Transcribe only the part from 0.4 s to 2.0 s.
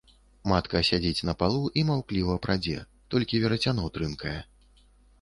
Матка сядзіць на палу і